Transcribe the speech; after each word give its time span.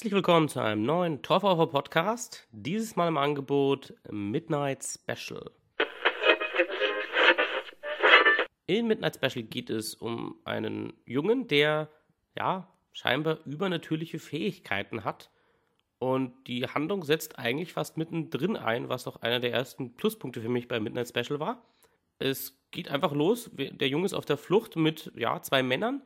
Herzlich 0.00 0.14
willkommen 0.14 0.48
zu 0.48 0.60
einem 0.60 0.82
neuen 0.82 1.20
Torfaufer 1.20 1.66
Podcast. 1.66 2.48
Dieses 2.52 2.96
Mal 2.96 3.08
im 3.08 3.18
Angebot 3.18 3.92
Midnight 4.10 4.82
Special. 4.82 5.50
In 8.64 8.86
Midnight 8.86 9.16
Special 9.16 9.44
geht 9.44 9.68
es 9.68 9.94
um 9.94 10.36
einen 10.46 10.94
Jungen, 11.04 11.48
der 11.48 11.90
ja 12.34 12.66
scheinbar 12.92 13.40
übernatürliche 13.44 14.18
Fähigkeiten 14.18 15.04
hat. 15.04 15.30
Und 15.98 16.46
die 16.46 16.66
Handlung 16.66 17.04
setzt 17.04 17.38
eigentlich 17.38 17.74
fast 17.74 17.98
mittendrin 17.98 18.56
ein, 18.56 18.88
was 18.88 19.06
auch 19.06 19.16
einer 19.16 19.38
der 19.38 19.52
ersten 19.52 19.96
Pluspunkte 19.96 20.40
für 20.40 20.48
mich 20.48 20.66
bei 20.66 20.80
Midnight 20.80 21.08
Special 21.08 21.40
war. 21.40 21.62
Es 22.18 22.58
geht 22.70 22.88
einfach 22.88 23.12
los. 23.12 23.50
Der 23.52 23.88
Junge 23.88 24.06
ist 24.06 24.14
auf 24.14 24.24
der 24.24 24.38
Flucht 24.38 24.76
mit 24.76 25.12
ja, 25.14 25.42
zwei 25.42 25.62
Männern 25.62 26.00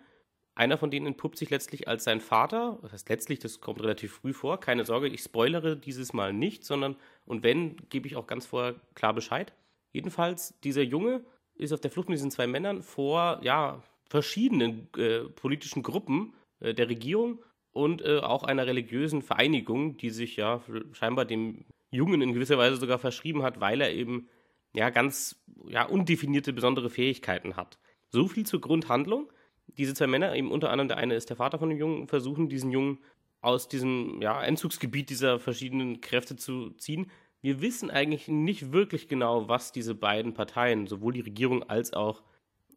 einer 0.55 0.79
von 0.79 0.91
denen 0.91 1.07
entpuppt 1.07 1.37
sich 1.37 1.51
letztlich 1.51 1.89
als 1.89 2.05
sein 2.05 2.21
Vater. 2.21 2.79
Das 2.83 2.93
heißt 2.93 3.09
letztlich, 3.09 3.41
das 3.41 3.61
kommt 3.61 3.81
relativ 3.83 4.13
früh 4.13 4.33
vor. 4.33 4.61
Keine 4.61 4.85
Sorge, 4.85 5.09
ich 5.09 5.21
spoilere 5.21 5.77
dieses 5.77 6.13
Mal 6.13 6.33
nicht, 6.33 6.65
sondern, 6.65 6.97
und 7.27 7.43
wenn, 7.43 7.77
gebe 7.89 8.07
ich 8.07 8.17
auch 8.17 8.27
ganz 8.27 8.47
vorher 8.47 8.77
klar 8.95 9.15
Bescheid. 9.15 9.53
Jedenfalls, 9.93 10.59
dieser 10.61 10.83
Junge 10.83 11.25
ist 11.57 11.73
auf 11.73 11.81
der 11.81 11.91
Flucht 11.91 12.09
mit 12.09 12.19
diesen 12.19 12.31
zwei 12.31 12.47
Männern 12.47 12.83
vor, 12.83 13.41
ja, 13.43 13.83
verschiedenen 14.09 14.89
äh, 14.97 15.21
politischen 15.21 15.83
Gruppen 15.83 16.35
äh, 16.61 16.75
der 16.75 16.89
Regierung 16.89 17.43
und 17.73 18.03
äh, 18.03 18.19
auch 18.19 18.45
einer 18.45 18.67
religiösen 18.67 19.23
Vereinigung, 19.23 19.97
die 19.97 20.11
sich 20.11 20.37
ja 20.37 20.63
scheinbar 20.93 21.25
dem 21.25 21.65
Jungen 21.91 22.23
in 22.23 22.33
gewisser 22.33 22.59
Weise 22.59 22.77
sogar 22.77 22.99
verschrieben 22.99 23.43
hat, 23.43 23.61
weil 23.61 23.81
er 23.81 23.93
eben 23.93 24.29
ja 24.73 24.91
ganz 24.91 25.43
ja, 25.67 25.85
undefinierte 25.85 26.53
besondere 26.53 26.91
Fähigkeiten 26.91 27.57
hat. 27.57 27.79
So 28.09 28.29
viel 28.29 28.47
zur 28.47 28.61
Grundhandlung 28.61 29.29
diese 29.67 29.95
zwei 29.95 30.07
Männer, 30.07 30.35
eben 30.35 30.51
unter 30.51 30.71
anderem 30.71 30.89
der 30.89 30.97
eine 30.99 31.15
ist 31.15 31.31
der 31.31 31.37
Vater 31.37 31.59
von 31.59 31.69
dem 31.69 31.79
Jungen, 31.79 32.09
versuchen 32.09 32.49
diesen 32.49 32.71
Jungen 32.71 32.99
aus 33.41 33.69
diesem 33.69 34.23
ja, 34.23 34.39
Einzugsgebiet 34.39 35.11
dieser 35.11 35.39
verschiedenen 35.39 36.01
Kräfte 36.01 36.37
zu 36.37 36.71
ziehen. 36.71 37.11
Wir 37.43 37.61
wissen 37.61 37.91
eigentlich 37.91 38.29
nicht 38.29 38.73
wirklich 38.73 39.07
genau, 39.09 39.49
was 39.49 39.71
diese 39.71 39.95
beiden 39.95 40.33
Parteien, 40.33 40.87
sowohl 40.87 41.13
die 41.13 41.21
Regierung 41.21 41.63
als 41.63 41.93
auch 41.93 42.23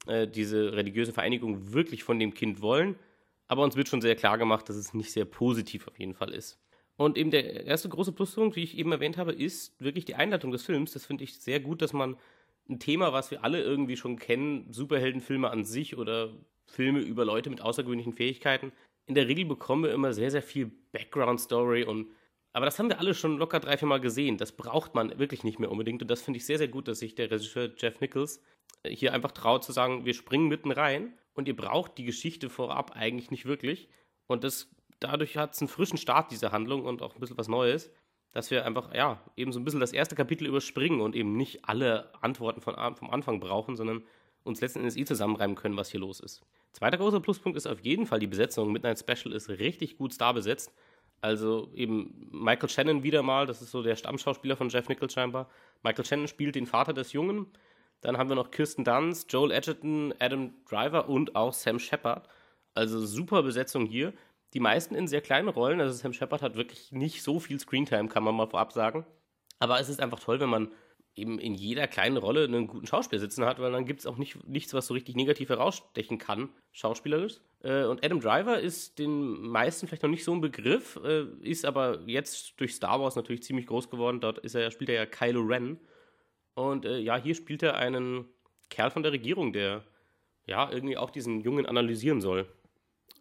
äh, 0.07 0.27
diese 0.27 0.73
religiöse 0.73 1.13
Vereinigung, 1.13 1.71
wirklich 1.73 2.03
von 2.03 2.19
dem 2.19 2.33
Kind 2.33 2.61
wollen. 2.61 2.97
Aber 3.47 3.63
uns 3.63 3.77
wird 3.77 3.87
schon 3.87 4.01
sehr 4.01 4.15
klar 4.15 4.37
gemacht, 4.37 4.67
dass 4.67 4.75
es 4.75 4.93
nicht 4.93 5.11
sehr 5.11 5.23
positiv 5.23 5.87
auf 5.87 5.97
jeden 5.97 6.13
Fall 6.13 6.33
ist. 6.33 6.59
Und 6.97 7.17
eben 7.17 7.31
der 7.31 7.65
erste 7.65 7.87
große 7.87 8.11
Pluspunkt, 8.11 8.55
wie 8.55 8.63
ich 8.63 8.77
eben 8.77 8.91
erwähnt 8.91 9.17
habe, 9.17 9.31
ist 9.31 9.79
wirklich 9.79 10.03
die 10.03 10.15
Einleitung 10.15 10.51
des 10.51 10.63
Films. 10.63 10.91
Das 10.93 11.05
finde 11.05 11.23
ich 11.23 11.39
sehr 11.39 11.59
gut, 11.59 11.81
dass 11.81 11.93
man 11.93 12.17
ein 12.67 12.79
Thema, 12.79 13.13
was 13.13 13.31
wir 13.31 13.43
alle 13.43 13.61
irgendwie 13.61 13.95
schon 13.95 14.17
kennen, 14.17 14.73
Superheldenfilme 14.73 15.49
an 15.49 15.63
sich 15.63 15.97
oder 15.97 16.33
Filme 16.67 16.99
über 16.99 17.25
Leute 17.25 17.49
mit 17.49 17.61
außergewöhnlichen 17.61 18.13
Fähigkeiten. 18.13 18.71
In 19.07 19.15
der 19.15 19.27
Regel 19.27 19.45
bekommen 19.45 19.83
wir 19.83 19.93
immer 19.93 20.13
sehr, 20.13 20.31
sehr 20.31 20.41
viel 20.41 20.71
Background-Story 20.91 21.83
und 21.83 22.07
aber 22.57 22.65
das 22.65 22.79
haben 22.79 22.89
wir 22.89 22.99
alle 22.99 23.13
schon 23.13 23.37
locker 23.37 23.59
drei, 23.59 23.77
vier 23.77 23.87
Mal 23.87 24.01
gesehen. 24.01 24.37
Das 24.37 24.51
braucht 24.51 24.95
man 24.95 25.19
wirklich 25.19 25.43
nicht 25.43 25.59
mehr 25.59 25.69
unbedingt. 25.69 26.01
Und 26.01 26.09
das 26.09 26.23
finde 26.23 26.37
ich 26.37 26.45
sehr, 26.47 26.57
sehr 26.57 26.67
gut, 26.67 26.87
dass 26.87 26.97
sich 26.97 27.13
der 27.13 27.29
Regisseur 27.29 27.71
Jeff 27.77 27.99
Nichols 27.99 28.41
äh, 28.81 28.89
hier 28.89 29.13
einfach 29.13 29.31
traut 29.31 29.63
zu 29.63 29.71
sagen, 29.71 30.05
wir 30.05 30.15
springen 30.15 30.47
mitten 30.47 30.71
rein 30.71 31.13
und 31.35 31.47
ihr 31.47 31.55
braucht 31.55 31.99
die 31.99 32.03
Geschichte 32.03 32.49
vorab 32.49 32.95
eigentlich 32.95 33.29
nicht 33.29 33.45
wirklich. 33.45 33.89
Und 34.25 34.43
das, 34.43 34.71
dadurch 34.99 35.37
hat 35.37 35.53
es 35.53 35.61
einen 35.61 35.67
frischen 35.67 35.99
Start, 35.99 36.31
diese 36.31 36.51
Handlung, 36.51 36.83
und 36.83 37.03
auch 37.03 37.13
ein 37.13 37.19
bisschen 37.19 37.37
was 37.37 37.47
Neues, 37.47 37.91
dass 38.31 38.49
wir 38.49 38.65
einfach, 38.65 38.91
ja, 38.91 39.23
eben 39.35 39.51
so 39.51 39.59
ein 39.59 39.63
bisschen 39.63 39.79
das 39.79 39.93
erste 39.93 40.15
Kapitel 40.15 40.47
überspringen 40.47 41.01
und 41.01 41.15
eben 41.15 41.37
nicht 41.37 41.65
alle 41.65 42.11
Antworten 42.23 42.61
von, 42.61 42.73
vom 42.95 43.11
Anfang 43.11 43.39
brauchen, 43.39 43.75
sondern 43.75 44.03
uns 44.47 44.61
letzten 44.61 44.79
Endes 44.79 44.97
eh 44.97 45.05
zusammenreimen 45.05 45.55
können, 45.55 45.77
was 45.77 45.91
hier 45.91 45.99
los 45.99 46.19
ist. 46.19 46.41
Zweiter 46.73 46.97
großer 46.97 47.19
Pluspunkt 47.19 47.57
ist 47.57 47.67
auf 47.67 47.79
jeden 47.81 48.05
Fall 48.05 48.19
die 48.19 48.27
Besetzung. 48.27 48.71
Midnight 48.71 48.99
Special 48.99 49.33
ist 49.33 49.49
richtig 49.49 49.97
gut 49.97 50.13
star 50.13 50.33
besetzt. 50.33 50.73
Also 51.21 51.71
eben 51.73 52.29
Michael 52.31 52.69
Shannon 52.69 53.03
wieder 53.03 53.23
mal, 53.23 53.47
das 53.47 53.61
ist 53.61 53.71
so 53.71 53.81
der 53.81 53.95
Stammschauspieler 53.95 54.55
von 54.55 54.69
Jeff 54.69 54.87
Nichols 54.87 55.13
scheinbar. 55.13 55.49
Michael 55.83 56.05
Shannon 56.05 56.27
spielt 56.27 56.55
den 56.55 56.67
Vater 56.67 56.93
des 56.93 57.13
Jungen. 57.13 57.47
Dann 58.01 58.17
haben 58.17 58.29
wir 58.29 58.35
noch 58.35 58.51
Kirsten 58.51 58.83
Dunst, 58.83 59.31
Joel 59.33 59.51
Edgerton, 59.51 60.13
Adam 60.19 60.53
Driver 60.69 61.09
und 61.09 61.35
auch 61.35 61.53
Sam 61.53 61.79
Shepard. 61.79 62.29
Also 62.75 63.03
super 63.03 63.41
Besetzung 63.41 63.87
hier. 63.87 64.13
Die 64.53 64.59
meisten 64.59 64.93
in 64.93 65.07
sehr 65.07 65.21
kleinen 65.21 65.49
Rollen. 65.49 65.81
Also 65.81 65.93
Sam 65.93 66.13
Shepard 66.13 66.43
hat 66.43 66.55
wirklich 66.55 66.91
nicht 66.91 67.23
so 67.23 67.39
viel 67.39 67.59
Screentime, 67.59 68.07
kann 68.07 68.23
man 68.23 68.35
mal 68.35 68.47
vorab 68.47 68.71
sagen. 68.71 69.05
Aber 69.59 69.79
es 69.79 69.89
ist 69.89 69.99
einfach 69.99 70.19
toll, 70.19 70.39
wenn 70.39 70.49
man 70.49 70.71
eben 71.17 71.39
in 71.39 71.55
jeder 71.55 71.87
kleinen 71.87 72.17
Rolle 72.17 72.43
einen 72.43 72.67
guten 72.67 72.87
Schauspieler 72.87 73.19
sitzen 73.19 73.45
hat, 73.45 73.59
weil 73.59 73.71
dann 73.71 73.85
gibt 73.85 74.01
es 74.01 74.05
auch 74.05 74.17
nicht, 74.17 74.47
nichts, 74.47 74.73
was 74.73 74.87
so 74.87 74.93
richtig 74.93 75.15
negativ 75.15 75.49
herausstechen 75.49 76.17
kann, 76.17 76.49
schauspielerisch. 76.71 77.39
Äh, 77.63 77.85
und 77.85 78.05
Adam 78.05 78.19
Driver 78.19 78.59
ist 78.59 78.99
den 78.99 79.41
meisten 79.41 79.87
vielleicht 79.87 80.03
noch 80.03 80.09
nicht 80.09 80.23
so 80.23 80.33
ein 80.33 80.41
Begriff, 80.41 80.99
äh, 81.03 81.25
ist 81.41 81.65
aber 81.65 82.01
jetzt 82.05 82.59
durch 82.59 82.75
Star 82.75 83.01
Wars 83.01 83.15
natürlich 83.15 83.43
ziemlich 83.43 83.67
groß 83.67 83.89
geworden. 83.89 84.19
Dort 84.19 84.39
ist 84.39 84.55
er, 84.55 84.71
spielt 84.71 84.89
er 84.89 84.95
ja 84.95 85.05
Kylo 85.05 85.41
Ren. 85.41 85.79
Und 86.53 86.85
äh, 86.85 86.99
ja, 86.99 87.17
hier 87.17 87.35
spielt 87.35 87.63
er 87.63 87.75
einen 87.75 88.25
Kerl 88.69 88.91
von 88.91 89.03
der 89.03 89.11
Regierung, 89.11 89.53
der 89.53 89.83
ja 90.45 90.71
irgendwie 90.71 90.97
auch 90.97 91.09
diesen 91.09 91.41
Jungen 91.41 91.65
analysieren 91.65 92.21
soll. 92.21 92.47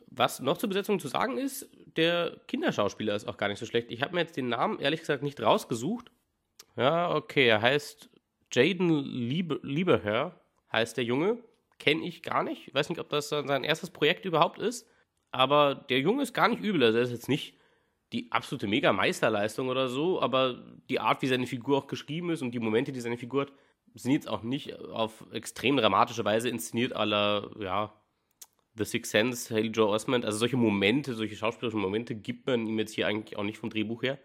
Was 0.08 0.40
noch 0.40 0.56
zur 0.56 0.68
Besetzung 0.68 1.00
zu 1.00 1.08
sagen 1.08 1.36
ist, 1.36 1.68
der 1.96 2.40
Kinderschauspieler 2.46 3.14
ist 3.14 3.26
auch 3.26 3.36
gar 3.36 3.48
nicht 3.48 3.58
so 3.58 3.66
schlecht. 3.66 3.90
Ich 3.90 4.02
habe 4.02 4.14
mir 4.14 4.20
jetzt 4.20 4.36
den 4.36 4.48
Namen 4.48 4.78
ehrlich 4.78 5.00
gesagt 5.00 5.22
nicht 5.22 5.40
rausgesucht, 5.40 6.10
ja, 6.76 7.14
okay, 7.14 7.46
er 7.46 7.62
heißt 7.62 8.10
Jaden 8.52 8.90
Liebe, 9.04 9.60
Lieberherr, 9.62 10.40
heißt 10.72 10.96
der 10.96 11.04
Junge. 11.04 11.38
Kenne 11.78 12.06
ich 12.06 12.22
gar 12.22 12.42
nicht. 12.42 12.68
Ich 12.68 12.74
weiß 12.74 12.88
nicht, 12.88 13.00
ob 13.00 13.10
das 13.10 13.28
sein 13.28 13.64
erstes 13.64 13.90
Projekt 13.90 14.24
überhaupt 14.24 14.58
ist. 14.58 14.88
Aber 15.30 15.74
der 15.74 16.00
Junge 16.00 16.22
ist 16.22 16.32
gar 16.32 16.48
nicht 16.48 16.62
übel. 16.62 16.82
Also 16.82 16.98
er 16.98 17.04
ist 17.04 17.10
jetzt 17.10 17.28
nicht 17.28 17.54
die 18.12 18.30
absolute 18.30 18.66
Mega-Meisterleistung 18.66 19.68
oder 19.68 19.88
so, 19.88 20.22
aber 20.22 20.64
die 20.88 21.00
Art, 21.00 21.22
wie 21.22 21.26
seine 21.26 21.46
Figur 21.46 21.78
auch 21.78 21.86
geschrieben 21.86 22.30
ist 22.30 22.40
und 22.40 22.52
die 22.52 22.60
Momente, 22.60 22.92
die 22.92 23.00
seine 23.00 23.18
Figur 23.18 23.42
hat, 23.42 23.52
sind 23.94 24.12
jetzt 24.12 24.28
auch 24.28 24.42
nicht 24.42 24.78
auf 24.78 25.26
extrem 25.32 25.76
dramatische 25.76 26.24
Weise 26.24 26.48
inszeniert, 26.48 26.94
aller, 26.94 27.50
ja, 27.58 27.92
The 28.74 28.84
Sixth 28.84 29.10
Sense, 29.10 29.54
Haley 29.54 29.68
Joe 29.68 29.88
Osment. 29.88 30.24
Also 30.24 30.38
solche 30.38 30.56
Momente, 30.56 31.14
solche 31.14 31.34
schauspielerischen 31.34 31.80
Momente 31.80 32.14
gibt 32.14 32.46
man 32.46 32.66
ihm 32.66 32.78
jetzt 32.78 32.92
hier 32.92 33.06
eigentlich 33.06 33.38
auch 33.38 33.44
nicht 33.44 33.58
vom 33.58 33.70
Drehbuch 33.70 34.02
her. 34.02 34.18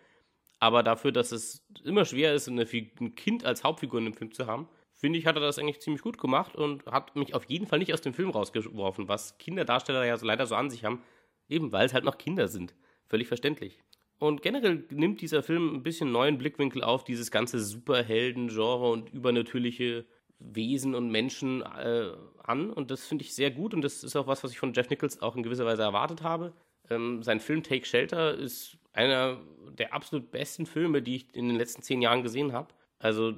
Aber 0.62 0.84
dafür, 0.84 1.12
dass 1.12 1.32
es 1.32 1.66
immer 1.84 2.06
schwer 2.06 2.36
ist, 2.36 2.48
eine, 2.48 2.62
ein 2.62 3.16
Kind 3.16 3.44
als 3.46 3.64
Hauptfigur 3.64 3.98
in 3.98 4.06
dem 4.06 4.14
Film 4.14 4.32
zu 4.32 4.46
haben, 4.46 4.70
finde 4.94 5.18
ich, 5.18 5.26
hat 5.26 5.36
er 5.36 5.42
das 5.42 5.58
eigentlich 5.58 5.82
ziemlich 5.82 6.04
gut 6.04 6.20
gemacht 6.20 6.56
und 6.56 6.86
hat 6.86 7.16
mich 7.16 7.34
auf 7.34 7.46
jeden 7.46 7.66
Fall 7.66 7.80
nicht 7.80 7.92
aus 7.96 8.02
dem 8.02 8.14
Film 8.14 8.30
rausgeworfen, 8.30 9.08
was 9.08 9.40
Kinderdarsteller 9.40 10.06
ja 10.06 10.16
so 10.18 10.26
leider 10.28 10.46
so 10.46 10.54
an 10.54 10.70
sich 10.70 10.86
haben, 10.86 11.02
eben 11.50 11.72
weil 11.72 11.88
es 11.88 11.96
halt 11.96 12.04
noch 12.04 12.20
Kinder 12.20 12.48
sind. 12.48 12.76
Völlig 13.08 13.28
verständlich. 13.28 13.82
Und 14.20 14.44
generell 14.44 14.86
nimmt 14.92 15.22
dieser 15.22 15.42
Film 15.42 15.74
ein 15.74 15.84
bisschen 15.84 16.12
neuen 16.12 16.38
Blickwinkel 16.38 16.84
auf 16.84 17.04
dieses 17.04 17.32
ganze 17.32 17.60
Superhelden-Genre 17.60 18.92
und 18.92 19.12
übernatürliche 19.12 20.06
Wesen 20.38 20.94
und 20.94 21.10
Menschen 21.10 21.64
äh, 21.64 22.12
an. 22.44 22.70
Und 22.70 22.92
das 22.92 23.08
finde 23.08 23.24
ich 23.24 23.34
sehr 23.34 23.50
gut. 23.50 23.74
Und 23.74 23.82
das 23.82 24.04
ist 24.04 24.16
auch 24.16 24.28
was, 24.28 24.44
was 24.44 24.52
ich 24.52 24.60
von 24.60 24.74
Jeff 24.74 24.92
Nichols 24.92 25.24
auch 25.24 25.36
in 25.36 25.42
gewisser 25.42 25.66
Weise 25.66 25.82
erwartet 25.82 26.22
habe. 26.22 26.54
Ähm, 26.92 27.24
sein 27.24 27.40
Film 27.40 27.64
Take 27.64 27.88
Shelter 27.88 28.36
ist 28.36 28.78
einer 28.94 29.42
der 29.78 29.94
absolut 29.94 30.32
besten 30.32 30.66
Filme, 30.66 31.02
die 31.02 31.16
ich 31.16 31.36
in 31.36 31.48
den 31.48 31.58
letzten 31.58 31.82
zehn 31.82 32.02
Jahren 32.02 32.24
gesehen 32.24 32.54
habe. 32.54 32.74
Also 33.00 33.36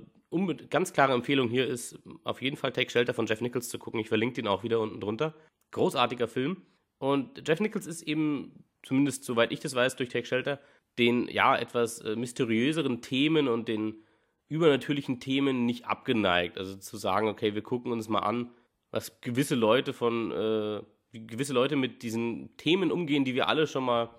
ganz 0.69 0.93
klare 0.93 1.13
Empfehlung 1.13 1.49
hier 1.49 1.67
ist 1.67 1.99
auf 2.23 2.41
jeden 2.41 2.57
Fall 2.57 2.71
Take 2.71 2.89
Shelter 2.89 3.13
von 3.13 3.27
Jeff 3.27 3.41
Nichols 3.41 3.69
zu 3.69 3.77
gucken. 3.77 3.99
Ich 3.99 4.09
verlinke 4.09 4.35
den 4.35 4.47
auch 4.47 4.63
wieder 4.63 4.79
unten 4.79 4.99
drunter. 4.99 5.33
Großartiger 5.71 6.27
Film. 6.27 6.63
Und 6.97 7.47
Jeff 7.47 7.59
Nichols 7.59 7.85
ist 7.85 8.01
eben, 8.01 8.65
zumindest 8.81 9.23
soweit 9.23 9.51
ich 9.51 9.59
das 9.59 9.75
weiß, 9.75 9.95
durch 9.95 10.09
Take 10.09 10.25
Shelter, 10.25 10.59
den 10.97 11.27
ja 11.27 11.55
etwas 11.55 11.99
äh, 11.99 12.15
mysteriöseren 12.15 13.01
Themen 13.01 13.47
und 13.47 13.67
den 13.67 14.03
übernatürlichen 14.47 15.19
Themen 15.19 15.65
nicht 15.65 15.85
abgeneigt. 15.85 16.57
Also 16.57 16.75
zu 16.75 16.97
sagen, 16.97 17.27
okay, 17.27 17.55
wir 17.55 17.63
gucken 17.63 17.91
uns 17.91 18.09
mal 18.09 18.19
an, 18.19 18.51
was 18.91 19.19
gewisse 19.21 19.55
Leute 19.55 19.93
von, 19.93 20.31
äh, 20.31 20.81
gewisse 21.11 21.53
Leute 21.53 21.75
mit 21.75 22.03
diesen 22.03 22.55
Themen 22.57 22.91
umgehen, 22.91 23.25
die 23.25 23.35
wir 23.35 23.47
alle 23.47 23.67
schon 23.67 23.83
mal 23.83 24.09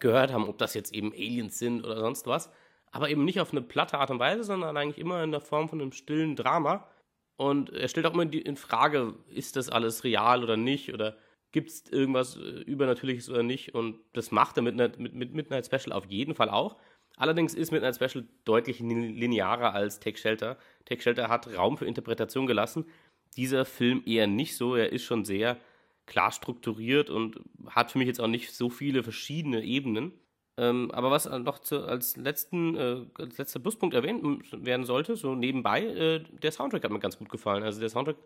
gehört 0.00 0.32
haben, 0.32 0.48
ob 0.48 0.58
das 0.58 0.74
jetzt 0.74 0.92
eben 0.94 1.12
Aliens 1.12 1.58
sind 1.58 1.84
oder 1.84 2.00
sonst 2.00 2.26
was. 2.26 2.50
Aber 2.90 3.08
eben 3.10 3.24
nicht 3.24 3.40
auf 3.40 3.52
eine 3.52 3.62
platte 3.62 3.98
Art 3.98 4.10
und 4.10 4.18
Weise, 4.18 4.44
sondern 4.44 4.76
eigentlich 4.76 4.98
immer 4.98 5.22
in 5.22 5.32
der 5.32 5.40
Form 5.40 5.68
von 5.68 5.80
einem 5.80 5.92
stillen 5.92 6.36
Drama. 6.36 6.88
Und 7.36 7.70
er 7.70 7.88
stellt 7.88 8.06
auch 8.06 8.14
immer 8.14 8.32
in 8.32 8.56
Frage, 8.56 9.14
ist 9.28 9.56
das 9.56 9.68
alles 9.68 10.04
real 10.04 10.44
oder 10.44 10.56
nicht? 10.56 10.94
Oder 10.94 11.16
gibt 11.50 11.70
es 11.70 11.90
irgendwas 11.90 12.36
äh, 12.36 12.40
Übernatürliches 12.40 13.28
oder 13.28 13.42
nicht? 13.42 13.74
Und 13.74 13.98
das 14.12 14.30
macht 14.30 14.56
er 14.56 14.62
mit, 14.62 14.76
mit, 14.76 15.14
mit 15.14 15.34
Midnight 15.34 15.66
Special 15.66 15.92
auf 15.92 16.06
jeden 16.06 16.34
Fall 16.34 16.50
auch. 16.50 16.76
Allerdings 17.16 17.54
ist 17.54 17.70
Midnight 17.70 17.96
Special 17.96 18.24
deutlich 18.44 18.80
linearer 18.80 19.72
als 19.72 20.00
Take 20.00 20.18
Shelter. 20.18 20.58
Take 20.84 21.02
Shelter 21.02 21.28
hat 21.28 21.48
Raum 21.56 21.76
für 21.76 21.86
Interpretation 21.86 22.46
gelassen. 22.46 22.86
Dieser 23.36 23.64
Film 23.64 24.02
eher 24.04 24.26
nicht 24.26 24.56
so. 24.56 24.74
Er 24.74 24.92
ist 24.92 25.04
schon 25.04 25.24
sehr 25.24 25.56
klar 26.06 26.32
strukturiert 26.32 27.10
und 27.10 27.40
hat 27.66 27.92
für 27.92 27.98
mich 27.98 28.08
jetzt 28.08 28.20
auch 28.20 28.28
nicht 28.28 28.54
so 28.54 28.70
viele 28.70 29.02
verschiedene 29.02 29.62
Ebenen. 29.62 30.12
Ähm, 30.56 30.90
aber 30.92 31.10
was 31.10 31.28
noch 31.28 31.58
zu, 31.58 31.84
als, 31.84 32.16
letzten, 32.16 32.76
äh, 32.76 33.06
als 33.18 33.38
letzter 33.38 33.60
Pluspunkt 33.60 33.94
erwähnt 33.94 34.22
werden 34.52 34.84
sollte, 34.84 35.16
so 35.16 35.34
nebenbei, 35.34 35.84
äh, 35.84 36.20
der 36.20 36.52
Soundtrack 36.52 36.84
hat 36.84 36.92
mir 36.92 37.00
ganz 37.00 37.18
gut 37.18 37.28
gefallen. 37.28 37.64
Also 37.64 37.80
der 37.80 37.88
Soundtrack 37.88 38.16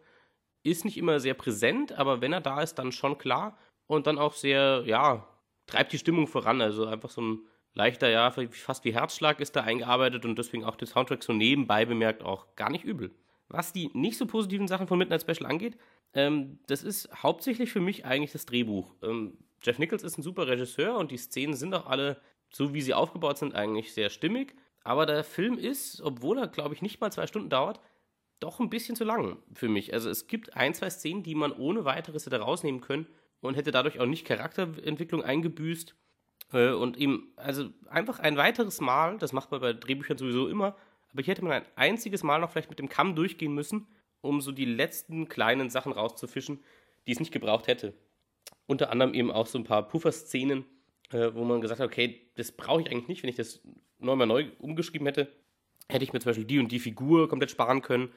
ist 0.63 0.85
nicht 0.85 0.99
immer 0.99 1.21
sehr 1.21 1.35
präsent, 1.35 1.93
aber 1.93 2.21
wenn 2.21 2.33
er 2.33 2.41
da 2.41 2.61
ist, 2.61 2.75
dann 2.75 2.93
schon 2.93 3.17
klar 3.17 3.57
und 3.87 4.07
dann 4.07 4.19
auch 4.19 4.35
sehr, 4.35 4.83
ja, 4.85 5.27
treibt 5.67 5.93
die 5.93 5.99
Stimmung 5.99 6.27
voran. 6.27 6.61
Also 6.61 6.87
einfach 6.87 7.11
so 7.11 7.23
ein 7.23 7.39
leichter, 7.75 8.11
ja, 8.11 8.31
fast 8.31 8.85
wie 8.85 8.93
Herzschlag 8.93 9.41
ist 9.41 9.57
da 9.57 9.63
eingearbeitet 9.63 10.25
und 10.25 10.37
deswegen 10.37 10.65
auch 10.65 10.77
der 10.77 10.89
Soundtrack 10.89 11.23
so 11.23 11.33
nebenbei 11.33 11.87
bemerkt 11.87 12.23
auch 12.23 12.55
gar 12.57 12.71
nicht 12.71 12.85
übel. 12.85 13.11
Was 13.49 13.73
die 13.73 13.91
nicht 13.95 14.19
so 14.19 14.27
positiven 14.27 14.69
Sachen 14.69 14.87
von 14.87 14.99
Midnight 14.99 15.23
Special 15.23 15.51
angeht, 15.51 15.79
ähm, 16.15 16.59
das 16.67 16.83
ist 16.83 17.09
hauptsächlich 17.23 17.71
für 17.71 17.81
mich 17.81 18.05
eigentlich 18.05 18.33
das 18.33 18.47
Drehbuch. 18.47 18.95
Ähm, 19.03 19.39
Jeff 19.63 19.79
Nichols 19.79 20.03
ist 20.03 20.19
ein 20.19 20.23
super 20.23 20.47
Regisseur 20.47 20.97
und 20.97 21.11
die 21.11 21.17
Szenen 21.17 21.55
sind 21.55 21.75
auch 21.75 21.87
alle, 21.87 22.21
so 22.51 22.75
wie 22.75 22.83
sie 22.83 22.95
aufgebaut 22.95 23.39
sind, 23.39 23.55
eigentlich 23.55 23.93
sehr 23.93 24.11
stimmig. 24.11 24.55
Aber 24.85 25.07
der 25.07 25.25
Film 25.25 25.59
ist, 25.59 26.01
obwohl 26.01 26.39
er, 26.39 26.49
glaube 26.49 26.75
ich, 26.75 26.83
nicht 26.83 27.01
mal 27.01 27.11
zwei 27.11 27.27
Stunden 27.27 27.51
dauert, 27.51 27.81
doch 28.41 28.61
ein 28.61 28.71
bisschen 28.71 28.97
zu 28.97 29.05
lang 29.05 29.39
für 29.53 29.69
mich. 29.69 29.93
Also 29.93 30.11
es 30.11 30.27
gibt 30.27 30.55
ein, 30.55 30.75
zwei 30.75 30.91
Szenen, 30.91 31.23
die 31.23 31.35
man 31.35 31.53
ohne 31.53 31.85
weiteres 31.85 32.27
hätte 32.27 32.39
rausnehmen 32.39 32.81
können 32.81 33.07
und 33.41 33.55
hätte 33.55 33.73
dadurch 33.73 34.01
auch 34.01 34.07
nicht 34.07 34.27
Charakterentwicklung 34.27 35.23
eingebüßt. 35.23 35.95
Äh, 36.53 36.71
und 36.71 36.97
eben, 36.97 37.33
also 37.37 37.71
einfach 37.89 38.19
ein 38.21 38.37
weiteres 38.37 38.81
Mal, 38.81 39.19
das 39.19 39.33
macht 39.33 39.51
man 39.51 39.61
bei 39.61 39.73
Drehbüchern 39.73 40.19
sowieso 40.19 40.49
immer, 40.49 40.77
aber 41.13 41.23
hier 41.23 41.33
hätte 41.33 41.45
man 41.45 41.53
ein 41.53 41.67
einziges 41.77 42.23
Mal 42.23 42.41
noch 42.41 42.51
vielleicht 42.51 42.71
mit 42.71 42.79
dem 42.79 42.89
Kamm 42.89 43.15
durchgehen 43.15 43.55
müssen, 43.55 43.87
um 44.21 44.41
so 44.41 44.53
die 44.53 44.65
letzten 44.65 45.29
kleinen 45.29 45.71
Sachen 45.71 45.93
rauszufischen, 45.93 46.63
die 47.07 47.13
es 47.13 47.21
nicht 47.21 47.33
gebraucht 47.33 47.67
hätte. 47.67 47.95
Unter 48.67 48.91
anderem 48.91 49.15
eben 49.15 49.31
auch 49.31 49.47
so 49.47 49.59
ein 49.59 49.65
paar 49.65 49.89
Puffer-Szenen, 49.89 50.65
äh, 51.11 51.31
wo 51.35 51.45
man 51.45 51.61
gesagt 51.61 51.81
hat, 51.81 51.87
okay, 51.87 52.31
das 52.37 52.53
brauche 52.53 52.83
ich 52.83 52.91
eigentlich 52.91 53.09
nicht, 53.09 53.23
wenn 53.23 53.31
ich 53.31 53.37
das 53.37 53.61
nochmal 53.99 54.27
neu 54.27 54.47
umgeschrieben 54.59 55.07
hätte, 55.07 55.33
hätte 55.89 56.05
ich 56.05 56.13
mir 56.13 56.21
zum 56.21 56.31
Beispiel 56.31 56.45
die 56.45 56.59
und 56.59 56.71
die 56.71 56.79
Figur 56.79 57.29
komplett 57.29 57.51
sparen 57.51 57.83
können 57.83 58.11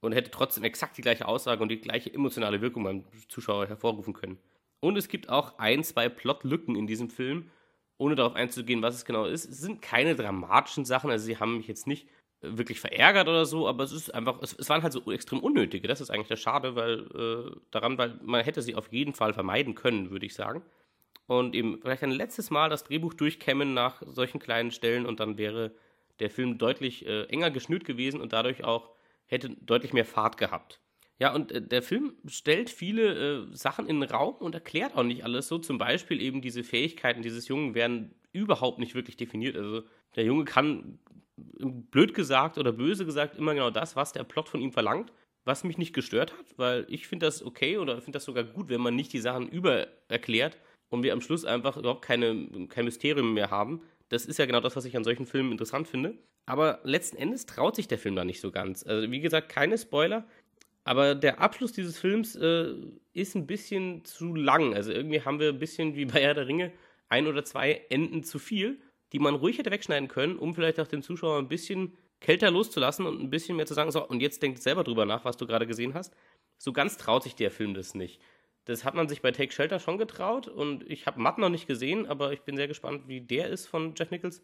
und 0.00 0.12
hätte 0.12 0.30
trotzdem 0.30 0.64
exakt 0.64 0.96
die 0.96 1.02
gleiche 1.02 1.26
Aussage 1.26 1.62
und 1.62 1.68
die 1.68 1.80
gleiche 1.80 2.12
emotionale 2.12 2.60
Wirkung 2.60 2.84
beim 2.84 3.04
Zuschauer 3.28 3.66
hervorrufen 3.66 4.14
können. 4.14 4.38
Und 4.80 4.96
es 4.96 5.08
gibt 5.08 5.28
auch 5.28 5.58
ein, 5.58 5.82
zwei 5.82 6.08
Plotlücken 6.08 6.76
in 6.76 6.86
diesem 6.86 7.10
Film, 7.10 7.50
ohne 7.98 8.14
darauf 8.14 8.34
einzugehen, 8.34 8.82
was 8.82 8.94
es 8.94 9.04
genau 9.04 9.26
ist. 9.26 9.44
Es 9.44 9.58
sind 9.58 9.82
keine 9.82 10.14
dramatischen 10.14 10.84
Sachen, 10.84 11.10
also 11.10 11.24
sie 11.24 11.38
haben 11.38 11.58
mich 11.58 11.66
jetzt 11.66 11.86
nicht 11.86 12.08
wirklich 12.40 12.80
verärgert 12.80 13.28
oder 13.28 13.44
so, 13.44 13.68
aber 13.68 13.82
es 13.82 13.92
ist 13.92 14.14
einfach, 14.14 14.40
es, 14.42 14.52
es 14.54 14.68
waren 14.68 14.82
halt 14.82 14.92
so 14.92 15.10
extrem 15.10 15.40
unnötige. 15.40 15.88
Das 15.88 16.00
ist 16.00 16.10
eigentlich 16.10 16.28
das 16.28 16.40
Schade, 16.40 16.76
weil 16.76 17.00
äh, 17.14 17.56
daran, 17.70 17.98
weil 17.98 18.18
man 18.22 18.44
hätte 18.44 18.62
sie 18.62 18.76
auf 18.76 18.92
jeden 18.92 19.12
Fall 19.12 19.34
vermeiden 19.34 19.74
können, 19.74 20.10
würde 20.10 20.26
ich 20.26 20.34
sagen. 20.34 20.62
Und 21.26 21.54
eben 21.54 21.80
vielleicht 21.82 22.04
ein 22.04 22.12
letztes 22.12 22.50
Mal 22.50 22.70
das 22.70 22.84
Drehbuch 22.84 23.12
durchkämmen 23.12 23.74
nach 23.74 24.02
solchen 24.06 24.38
kleinen 24.38 24.70
Stellen 24.70 25.04
und 25.04 25.20
dann 25.20 25.36
wäre 25.36 25.72
der 26.20 26.30
Film 26.30 26.58
deutlich 26.58 27.06
äh, 27.06 27.24
enger 27.24 27.50
geschnürt 27.50 27.84
gewesen 27.84 28.20
und 28.20 28.32
dadurch 28.32 28.64
auch 28.64 28.90
hätte 29.26 29.50
deutlich 29.50 29.92
mehr 29.92 30.06
Fahrt 30.06 30.38
gehabt. 30.38 30.80
Ja, 31.20 31.34
und 31.34 31.52
äh, 31.52 31.60
der 31.60 31.82
Film 31.82 32.14
stellt 32.26 32.70
viele 32.70 33.46
äh, 33.50 33.56
Sachen 33.56 33.86
in 33.86 34.00
den 34.00 34.10
Raum 34.10 34.36
und 34.36 34.54
erklärt 34.54 34.96
auch 34.96 35.02
nicht 35.02 35.24
alles 35.24 35.48
so. 35.48 35.58
Zum 35.58 35.78
Beispiel 35.78 36.20
eben 36.20 36.40
diese 36.40 36.64
Fähigkeiten 36.64 37.22
dieses 37.22 37.48
Jungen 37.48 37.74
werden 37.74 38.14
überhaupt 38.32 38.78
nicht 38.78 38.94
wirklich 38.94 39.16
definiert. 39.16 39.56
Also 39.56 39.82
der 40.16 40.24
Junge 40.24 40.44
kann, 40.44 40.98
blöd 41.36 42.14
gesagt 42.14 42.58
oder 42.58 42.72
böse 42.72 43.04
gesagt, 43.04 43.36
immer 43.36 43.54
genau 43.54 43.70
das, 43.70 43.96
was 43.96 44.12
der 44.12 44.24
Plot 44.24 44.48
von 44.48 44.60
ihm 44.60 44.72
verlangt. 44.72 45.12
Was 45.44 45.64
mich 45.64 45.78
nicht 45.78 45.94
gestört 45.94 46.36
hat, 46.36 46.58
weil 46.58 46.84
ich 46.90 47.06
finde 47.06 47.24
das 47.24 47.42
okay 47.42 47.78
oder 47.78 48.02
finde 48.02 48.16
das 48.18 48.24
sogar 48.24 48.44
gut, 48.44 48.68
wenn 48.68 48.82
man 48.82 48.94
nicht 48.94 49.14
die 49.14 49.20
Sachen 49.20 49.48
übererklärt 49.48 50.58
und 50.90 51.02
wir 51.02 51.14
am 51.14 51.22
Schluss 51.22 51.46
einfach 51.46 51.78
überhaupt 51.78 52.04
keine, 52.04 52.66
kein 52.68 52.84
Mysterium 52.84 53.32
mehr 53.32 53.50
haben. 53.50 53.80
Das 54.10 54.26
ist 54.26 54.38
ja 54.38 54.44
genau 54.44 54.60
das, 54.60 54.76
was 54.76 54.84
ich 54.84 54.94
an 54.94 55.04
solchen 55.04 55.24
Filmen 55.24 55.52
interessant 55.52 55.88
finde. 55.88 56.18
Aber 56.44 56.80
letzten 56.82 57.16
Endes 57.16 57.46
traut 57.46 57.76
sich 57.76 57.88
der 57.88 57.98
Film 57.98 58.14
da 58.14 58.24
nicht 58.24 58.40
so 58.40 58.50
ganz. 58.50 58.86
Also 58.86 59.10
wie 59.10 59.20
gesagt, 59.20 59.48
keine 59.48 59.78
Spoiler. 59.78 60.26
Aber 60.88 61.14
der 61.14 61.38
Abschluss 61.38 61.72
dieses 61.72 61.98
Films 61.98 62.34
äh, 62.34 62.72
ist 63.12 63.34
ein 63.34 63.46
bisschen 63.46 64.06
zu 64.06 64.34
lang. 64.34 64.72
Also 64.72 64.90
irgendwie 64.90 65.20
haben 65.20 65.38
wir 65.38 65.50
ein 65.50 65.58
bisschen 65.58 65.94
wie 65.96 66.06
bei 66.06 66.22
Herr 66.22 66.32
der 66.32 66.46
Ringe 66.46 66.72
ein 67.10 67.26
oder 67.26 67.44
zwei 67.44 67.84
Enden 67.90 68.22
zu 68.24 68.38
viel, 68.38 68.80
die 69.12 69.18
man 69.18 69.34
ruhig 69.34 69.58
hätte 69.58 69.70
wegschneiden 69.70 70.08
können, 70.08 70.38
um 70.38 70.54
vielleicht 70.54 70.80
auch 70.80 70.86
den 70.86 71.02
Zuschauer 71.02 71.40
ein 71.40 71.48
bisschen 71.48 71.92
kälter 72.20 72.50
loszulassen 72.50 73.04
und 73.04 73.20
ein 73.20 73.28
bisschen 73.28 73.56
mehr 73.56 73.66
zu 73.66 73.74
sagen, 73.74 73.90
so, 73.90 74.02
und 74.08 74.20
jetzt 74.20 74.42
denkt 74.42 74.62
selber 74.62 74.82
drüber 74.82 75.04
nach, 75.04 75.26
was 75.26 75.36
du 75.36 75.46
gerade 75.46 75.66
gesehen 75.66 75.92
hast. 75.92 76.16
So 76.56 76.72
ganz 76.72 76.96
traut 76.96 77.22
sich 77.22 77.34
der 77.34 77.50
Film 77.50 77.74
das 77.74 77.94
nicht. 77.94 78.18
Das 78.64 78.86
hat 78.86 78.94
man 78.94 79.10
sich 79.10 79.20
bei 79.20 79.30
Take 79.30 79.52
Shelter 79.52 79.80
schon 79.80 79.98
getraut 79.98 80.48
und 80.48 80.88
ich 80.88 81.04
habe 81.04 81.20
Matt 81.20 81.36
noch 81.36 81.50
nicht 81.50 81.66
gesehen, 81.66 82.06
aber 82.06 82.32
ich 82.32 82.40
bin 82.40 82.56
sehr 82.56 82.66
gespannt, 82.66 83.08
wie 83.08 83.20
der 83.20 83.48
ist 83.48 83.66
von 83.66 83.92
Jeff 83.94 84.10
Nichols. 84.10 84.42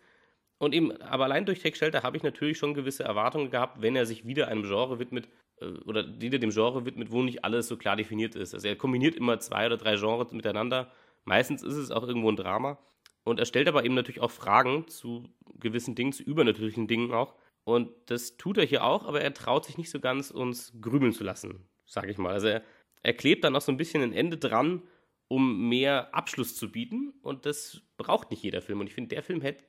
Und 0.58 0.74
eben, 0.74 0.92
aber 1.00 1.24
allein 1.24 1.46
durch 1.46 1.60
Take 1.60 1.76
Shelter 1.76 2.02
habe 2.02 2.18
ich 2.18 2.22
natürlich 2.22 2.58
schon 2.58 2.74
gewisse 2.74 3.02
Erwartungen 3.02 3.50
gehabt, 3.50 3.80
wenn 3.80 3.96
er 3.96 4.04
sich 4.04 4.26
wieder 4.26 4.48
einem 4.48 4.64
Genre 4.64 4.98
widmet, 4.98 5.26
äh, 5.60 5.66
oder 5.84 6.20
wieder 6.20 6.38
dem 6.38 6.50
Genre 6.50 6.84
widmet, 6.84 7.10
wo 7.10 7.22
nicht 7.22 7.44
alles 7.44 7.68
so 7.68 7.76
klar 7.76 7.96
definiert 7.96 8.34
ist. 8.34 8.54
Also 8.54 8.68
er 8.68 8.76
kombiniert 8.76 9.14
immer 9.14 9.38
zwei 9.40 9.66
oder 9.66 9.76
drei 9.76 9.96
Genres 9.96 10.32
miteinander. 10.32 10.90
Meistens 11.24 11.62
ist 11.62 11.76
es 11.76 11.90
auch 11.90 12.06
irgendwo 12.06 12.30
ein 12.30 12.36
Drama. 12.36 12.78
Und 13.24 13.40
er 13.40 13.46
stellt 13.46 13.68
aber 13.68 13.84
eben 13.84 13.94
natürlich 13.94 14.20
auch 14.20 14.30
Fragen 14.30 14.86
zu 14.88 15.30
gewissen 15.58 15.94
Dingen, 15.94 16.12
zu 16.12 16.22
übernatürlichen 16.22 16.86
Dingen 16.86 17.12
auch. 17.12 17.34
Und 17.64 17.90
das 18.06 18.36
tut 18.36 18.58
er 18.58 18.66
hier 18.66 18.84
auch, 18.84 19.06
aber 19.06 19.22
er 19.22 19.32
traut 19.32 19.64
sich 19.64 19.78
nicht 19.78 19.90
so 19.90 19.98
ganz, 19.98 20.30
uns 20.30 20.74
grübeln 20.80 21.12
zu 21.12 21.24
lassen, 21.24 21.66
sage 21.86 22.10
ich 22.10 22.18
mal. 22.18 22.34
Also 22.34 22.48
er, 22.48 22.62
er 23.02 23.14
klebt 23.14 23.42
dann 23.44 23.54
noch 23.54 23.62
so 23.62 23.72
ein 23.72 23.78
bisschen 23.78 24.02
ein 24.02 24.12
Ende 24.12 24.36
dran, 24.36 24.82
um 25.28 25.70
mehr 25.70 26.14
Abschluss 26.14 26.54
zu 26.54 26.70
bieten. 26.70 27.14
Und 27.22 27.46
das 27.46 27.80
braucht 27.96 28.30
nicht 28.30 28.42
jeder 28.42 28.60
Film. 28.60 28.80
Und 28.80 28.88
ich 28.88 28.94
finde, 28.94 29.14
der 29.14 29.22
Film 29.22 29.40
hätte 29.40 29.64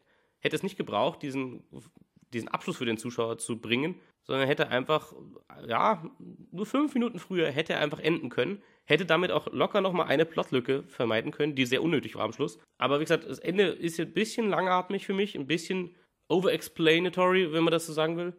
hätte 0.46 0.56
es 0.56 0.64
nicht 0.64 0.78
gebraucht, 0.78 1.24
diesen, 1.24 1.64
diesen 2.34 2.48
Abschluss 2.48 2.78
für 2.78 2.86
den 2.86 2.98
Zuschauer 2.98 3.38
zu 3.38 3.60
bringen, 3.60 4.00
sondern 4.24 4.48
hätte 4.48 4.70
einfach, 4.70 5.14
ja, 5.68 6.04
nur 6.52 6.66
fünf 6.66 6.94
Minuten 6.94 7.20
früher 7.20 7.50
hätte 7.52 7.74
er 7.74 7.80
einfach 7.80 8.00
enden 8.00 8.30
können, 8.30 8.62
hätte 8.86 9.06
damit 9.06 9.32
auch 9.32 9.48
locker 9.52 9.82
nochmal 9.82 10.08
eine 10.08 10.26
Plotlücke 10.26 10.84
vermeiden 10.88 11.32
können, 11.32 11.56
die 11.56 11.66
sehr 11.66 11.84
unnötig 11.84 12.16
war 12.16 12.24
am 12.24 12.34
Schluss. 12.34 12.60
Aber 12.78 13.00
wie 13.00 13.04
gesagt, 13.04 13.30
das 13.30 13.40
Ende 13.40 13.66
ist 13.66 14.00
ein 14.00 14.14
bisschen 14.14 14.50
langatmig 14.50 15.06
für 15.06 15.14
mich, 15.14 15.36
ein 15.36 15.48
bisschen 15.48 15.96
overexplanatory, 16.28 17.54
wenn 17.54 17.64
man 17.64 17.72
das 17.72 17.86
so 17.86 17.94
sagen 17.94 18.18
will. 18.18 18.34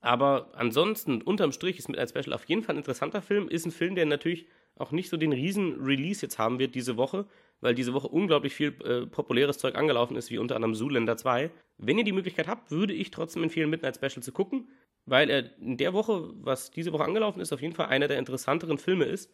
Aber 0.00 0.52
ansonsten, 0.54 1.22
unterm 1.22 1.52
Strich, 1.52 1.78
ist 1.78 1.88
mit 1.88 1.98
einem 1.98 2.08
Special 2.08 2.32
auf 2.32 2.44
jeden 2.44 2.62
Fall 2.62 2.76
ein 2.76 2.78
interessanter 2.78 3.20
Film. 3.20 3.48
Ist 3.48 3.66
ein 3.66 3.72
Film, 3.72 3.94
der 3.94 4.06
natürlich 4.06 4.46
auch 4.80 4.92
nicht 4.92 5.08
so 5.08 5.16
den 5.16 5.32
riesen 5.32 5.82
Release 5.82 6.22
jetzt 6.22 6.38
haben 6.38 6.58
wird 6.58 6.74
diese 6.74 6.96
Woche, 6.96 7.26
weil 7.60 7.74
diese 7.74 7.94
Woche 7.94 8.08
unglaublich 8.08 8.54
viel 8.54 8.74
äh, 8.84 9.06
populäres 9.06 9.58
Zeug 9.58 9.74
angelaufen 9.74 10.16
ist, 10.16 10.30
wie 10.30 10.38
unter 10.38 10.56
anderem 10.56 10.74
Zoolander 10.74 11.16
2. 11.16 11.50
Wenn 11.78 11.98
ihr 11.98 12.04
die 12.04 12.12
Möglichkeit 12.12 12.48
habt, 12.48 12.70
würde 12.70 12.94
ich 12.94 13.10
trotzdem 13.10 13.42
empfehlen, 13.42 13.70
Midnight 13.70 13.96
Special 13.96 14.22
zu 14.22 14.32
gucken, 14.32 14.68
weil 15.06 15.30
er 15.30 15.56
in 15.58 15.76
der 15.76 15.92
Woche, 15.92 16.30
was 16.34 16.70
diese 16.70 16.92
Woche 16.92 17.04
angelaufen 17.04 17.40
ist, 17.40 17.52
auf 17.52 17.62
jeden 17.62 17.74
Fall 17.74 17.86
einer 17.86 18.08
der 18.08 18.18
interessanteren 18.18 18.78
Filme 18.78 19.04
ist 19.04 19.32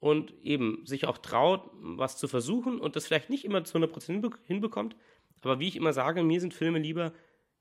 und 0.00 0.34
eben 0.42 0.84
sich 0.84 1.06
auch 1.06 1.18
traut, 1.18 1.70
was 1.74 2.18
zu 2.18 2.28
versuchen 2.28 2.80
und 2.80 2.96
das 2.96 3.06
vielleicht 3.06 3.30
nicht 3.30 3.44
immer 3.44 3.64
zu 3.64 3.78
100% 3.78 4.36
hinbekommt. 4.44 4.96
Aber 5.42 5.60
wie 5.60 5.68
ich 5.68 5.76
immer 5.76 5.92
sage, 5.92 6.22
mir 6.22 6.40
sind 6.40 6.54
Filme 6.54 6.78
lieber, 6.78 7.12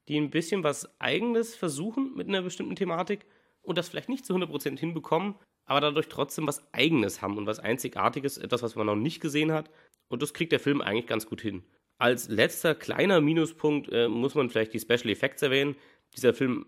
die 0.07 0.17
ein 0.17 0.31
bisschen 0.31 0.63
was 0.63 0.99
Eigenes 0.99 1.55
versuchen 1.55 2.15
mit 2.15 2.27
einer 2.27 2.41
bestimmten 2.41 2.75
Thematik 2.75 3.25
und 3.61 3.77
das 3.77 3.89
vielleicht 3.89 4.09
nicht 4.09 4.25
zu 4.25 4.33
100% 4.33 4.79
hinbekommen, 4.79 5.35
aber 5.71 5.79
dadurch 5.79 6.09
trotzdem 6.09 6.47
was 6.47 6.61
Eigenes 6.73 7.21
haben 7.21 7.37
und 7.37 7.45
was 7.45 7.59
Einzigartiges, 7.59 8.37
etwas, 8.37 8.61
was 8.61 8.75
man 8.75 8.87
noch 8.87 8.97
nicht 8.97 9.21
gesehen 9.21 9.53
hat. 9.53 9.69
Und 10.09 10.21
das 10.21 10.33
kriegt 10.33 10.51
der 10.51 10.59
Film 10.59 10.81
eigentlich 10.81 11.07
ganz 11.07 11.25
gut 11.25 11.39
hin. 11.39 11.63
Als 11.97 12.27
letzter 12.27 12.75
kleiner 12.75 13.21
Minuspunkt 13.21 13.87
äh, 13.89 14.09
muss 14.09 14.35
man 14.35 14.49
vielleicht 14.49 14.73
die 14.73 14.81
Special 14.81 15.09
Effects 15.09 15.41
erwähnen. 15.41 15.77
Dieser 16.13 16.33
Film 16.33 16.65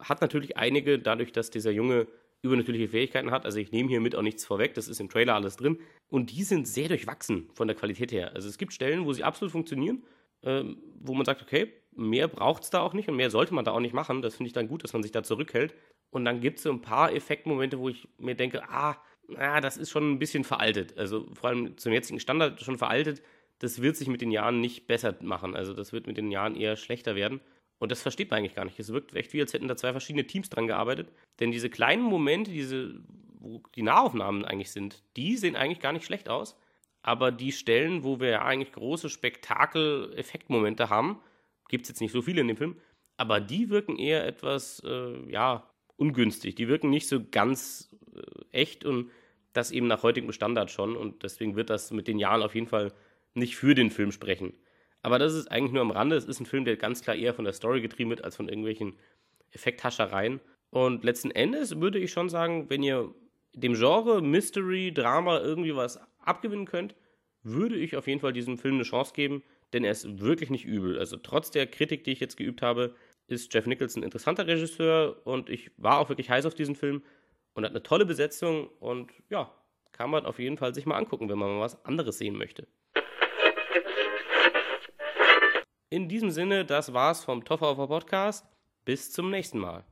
hat 0.00 0.20
natürlich 0.22 0.56
einige, 0.56 0.98
dadurch, 0.98 1.30
dass 1.30 1.50
dieser 1.50 1.70
Junge 1.70 2.08
übernatürliche 2.42 2.88
Fähigkeiten 2.88 3.30
hat. 3.30 3.44
Also 3.44 3.60
ich 3.60 3.70
nehme 3.70 3.88
hiermit 3.88 4.16
auch 4.16 4.22
nichts 4.22 4.44
vorweg, 4.44 4.74
das 4.74 4.88
ist 4.88 4.98
im 4.98 5.08
Trailer 5.08 5.36
alles 5.36 5.56
drin. 5.56 5.78
Und 6.08 6.32
die 6.32 6.42
sind 6.42 6.66
sehr 6.66 6.88
durchwachsen 6.88 7.48
von 7.54 7.68
der 7.68 7.76
Qualität 7.76 8.10
her. 8.10 8.34
Also 8.34 8.48
es 8.48 8.58
gibt 8.58 8.72
Stellen, 8.72 9.06
wo 9.06 9.12
sie 9.12 9.22
absolut 9.22 9.52
funktionieren, 9.52 10.02
ähm, 10.42 10.78
wo 10.98 11.14
man 11.14 11.24
sagt, 11.26 11.42
okay, 11.42 11.72
mehr 11.92 12.26
braucht 12.26 12.64
es 12.64 12.70
da 12.70 12.80
auch 12.80 12.92
nicht 12.92 13.08
und 13.08 13.14
mehr 13.14 13.30
sollte 13.30 13.54
man 13.54 13.64
da 13.64 13.70
auch 13.70 13.78
nicht 13.78 13.94
machen. 13.94 14.20
Das 14.20 14.34
finde 14.34 14.48
ich 14.48 14.52
dann 14.52 14.66
gut, 14.66 14.82
dass 14.82 14.92
man 14.92 15.04
sich 15.04 15.12
da 15.12 15.22
zurückhält. 15.22 15.74
Und 16.12 16.24
dann 16.24 16.40
gibt 16.40 16.58
es 16.58 16.64
so 16.64 16.70
ein 16.70 16.82
paar 16.82 17.12
Effektmomente, 17.12 17.78
wo 17.78 17.88
ich 17.88 18.06
mir 18.18 18.34
denke, 18.34 18.62
ah, 18.68 18.96
na, 19.28 19.60
das 19.60 19.78
ist 19.78 19.90
schon 19.90 20.12
ein 20.12 20.18
bisschen 20.18 20.44
veraltet. 20.44 20.96
Also 20.98 21.26
vor 21.32 21.50
allem 21.50 21.76
zum 21.78 21.92
jetzigen 21.92 22.20
Standard 22.20 22.60
schon 22.60 22.78
veraltet. 22.78 23.22
Das 23.58 23.80
wird 23.80 23.96
sich 23.96 24.08
mit 24.08 24.20
den 24.20 24.30
Jahren 24.30 24.60
nicht 24.60 24.86
besser 24.86 25.16
machen. 25.22 25.56
Also 25.56 25.72
das 25.72 25.92
wird 25.92 26.06
mit 26.06 26.18
den 26.18 26.30
Jahren 26.30 26.54
eher 26.54 26.76
schlechter 26.76 27.16
werden. 27.16 27.40
Und 27.78 27.90
das 27.90 28.02
versteht 28.02 28.30
man 28.30 28.38
eigentlich 28.38 28.54
gar 28.54 28.66
nicht. 28.66 28.78
Es 28.78 28.92
wirkt 28.92 29.14
echt 29.16 29.32
wie, 29.32 29.40
als 29.40 29.54
hätten 29.54 29.68
da 29.68 29.76
zwei 29.76 29.92
verschiedene 29.92 30.26
Teams 30.26 30.50
dran 30.50 30.66
gearbeitet. 30.66 31.08
Denn 31.40 31.50
diese 31.50 31.70
kleinen 31.70 32.02
Momente, 32.02 32.50
diese, 32.50 33.00
wo 33.40 33.62
die 33.74 33.82
Nahaufnahmen 33.82 34.44
eigentlich 34.44 34.70
sind, 34.70 35.02
die 35.16 35.36
sehen 35.36 35.56
eigentlich 35.56 35.80
gar 35.80 35.92
nicht 35.92 36.04
schlecht 36.04 36.28
aus. 36.28 36.58
Aber 37.00 37.32
die 37.32 37.52
Stellen, 37.52 38.04
wo 38.04 38.20
wir 38.20 38.28
ja 38.28 38.44
eigentlich 38.44 38.72
große 38.72 39.08
Spektakel-Effektmomente 39.08 40.90
haben, 40.90 41.20
gibt 41.68 41.84
es 41.84 41.88
jetzt 41.88 42.00
nicht 42.00 42.12
so 42.12 42.22
viele 42.22 42.42
in 42.42 42.48
dem 42.48 42.56
Film, 42.56 42.76
aber 43.16 43.40
die 43.40 43.70
wirken 43.70 43.98
eher 43.98 44.26
etwas, 44.26 44.80
äh, 44.84 45.30
ja, 45.30 45.68
ungünstig. 46.02 46.56
Die 46.56 46.68
wirken 46.68 46.90
nicht 46.90 47.06
so 47.06 47.20
ganz 47.30 47.96
äh, 48.14 48.20
echt 48.50 48.84
und 48.84 49.10
das 49.52 49.70
eben 49.70 49.86
nach 49.86 50.02
heutigem 50.02 50.32
Standard 50.32 50.70
schon. 50.70 50.96
Und 50.96 51.22
deswegen 51.22 51.56
wird 51.56 51.70
das 51.70 51.92
mit 51.92 52.08
den 52.08 52.18
Jahren 52.18 52.42
auf 52.42 52.54
jeden 52.54 52.66
Fall 52.66 52.92
nicht 53.34 53.56
für 53.56 53.74
den 53.74 53.90
Film 53.90 54.12
sprechen. 54.12 54.52
Aber 55.02 55.18
das 55.18 55.34
ist 55.34 55.50
eigentlich 55.50 55.72
nur 55.72 55.82
am 55.82 55.90
Rande. 55.90 56.16
Es 56.16 56.24
ist 56.24 56.40
ein 56.40 56.46
Film, 56.46 56.64
der 56.64 56.76
ganz 56.76 57.02
klar 57.02 57.16
eher 57.16 57.34
von 57.34 57.44
der 57.44 57.54
Story 57.54 57.80
getrieben 57.80 58.10
wird, 58.10 58.24
als 58.24 58.36
von 58.36 58.48
irgendwelchen 58.48 58.94
Effekthaschereien. 59.52 60.40
Und 60.70 61.04
letzten 61.04 61.30
Endes 61.30 61.80
würde 61.80 61.98
ich 61.98 62.12
schon 62.12 62.28
sagen, 62.28 62.68
wenn 62.70 62.82
ihr 62.82 63.14
dem 63.54 63.74
Genre 63.74 64.22
Mystery, 64.22 64.92
Drama 64.92 65.40
irgendwie 65.40 65.76
was 65.76 66.00
abgewinnen 66.20 66.66
könnt, 66.66 66.94
würde 67.42 67.76
ich 67.76 67.96
auf 67.96 68.06
jeden 68.06 68.20
Fall 68.20 68.32
diesem 68.32 68.58
Film 68.58 68.76
eine 68.76 68.84
Chance 68.84 69.12
geben, 69.14 69.42
denn 69.72 69.84
er 69.84 69.92
ist 69.92 70.20
wirklich 70.20 70.50
nicht 70.50 70.64
übel. 70.64 70.98
Also 70.98 71.16
trotz 71.16 71.50
der 71.50 71.66
Kritik, 71.66 72.04
die 72.04 72.12
ich 72.12 72.20
jetzt 72.20 72.36
geübt 72.36 72.62
habe, 72.62 72.94
ist 73.32 73.52
Jeff 73.52 73.66
Nichols 73.66 73.96
ein 73.96 74.04
interessanter 74.04 74.46
Regisseur 74.46 75.16
und 75.26 75.50
ich 75.50 75.72
war 75.76 75.98
auch 75.98 76.08
wirklich 76.08 76.30
heiß 76.30 76.46
auf 76.46 76.54
diesen 76.54 76.76
Film 76.76 77.02
und 77.54 77.64
hat 77.64 77.72
eine 77.72 77.82
tolle 77.82 78.06
Besetzung 78.06 78.68
und 78.78 79.10
ja, 79.28 79.52
kann 79.90 80.10
man 80.10 80.24
auf 80.24 80.38
jeden 80.38 80.56
Fall 80.56 80.74
sich 80.74 80.86
mal 80.86 80.96
angucken, 80.96 81.28
wenn 81.28 81.38
man 81.38 81.50
mal 81.50 81.60
was 81.60 81.84
anderes 81.84 82.18
sehen 82.18 82.36
möchte. 82.36 82.66
In 85.90 86.08
diesem 86.08 86.30
Sinne, 86.30 86.64
das 86.64 86.94
war's 86.94 87.24
vom 87.24 87.44
Toffer 87.44 87.74
Podcast. 87.74 88.46
Bis 88.84 89.12
zum 89.12 89.30
nächsten 89.30 89.58
Mal. 89.58 89.84